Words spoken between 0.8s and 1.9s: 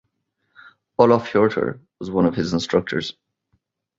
Olof Hiorter